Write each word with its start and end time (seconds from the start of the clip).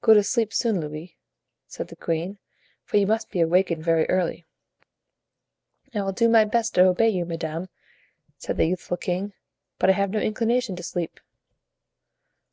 "Go 0.00 0.12
to 0.14 0.24
sleep 0.24 0.52
soon, 0.52 0.80
Louis," 0.80 1.16
said 1.68 1.86
the 1.86 1.94
queen, 1.94 2.38
"for 2.82 2.96
you 2.96 3.06
must 3.06 3.30
be 3.30 3.38
awakened 3.40 3.84
very 3.84 4.08
early." 4.10 4.44
"I 5.94 6.02
will 6.02 6.10
do 6.10 6.28
my 6.28 6.44
best 6.44 6.74
to 6.74 6.86
obey 6.88 7.10
you, 7.10 7.24
madame," 7.24 7.68
said 8.38 8.56
the 8.56 8.66
youthful 8.66 8.96
king, 8.96 9.34
"but 9.78 9.88
I 9.88 9.92
have 9.92 10.10
no 10.10 10.18
inclination 10.18 10.74
to 10.74 10.82
sleep." 10.82 11.20